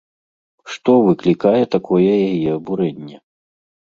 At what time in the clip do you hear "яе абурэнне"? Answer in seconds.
2.17-3.17